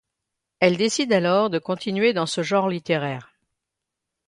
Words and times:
Elle 0.59 0.77
décide 0.77 1.13
alors 1.13 1.51
de 1.51 1.59
continuer 1.59 2.11
dans 2.11 2.25
ce 2.25 2.41
genre 2.41 2.67
littéraire. 2.67 3.35